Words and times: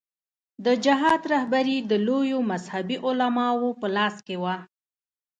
د 0.65 0.67
جهاد 0.85 1.21
رهبري 1.33 1.77
د 1.91 1.91
لویو 2.07 2.39
مذهبي 2.51 2.97
علماوو 3.07 3.77
په 3.79 3.87
لاس 3.95 4.15
کې 4.27 4.35
وه. 4.43 4.55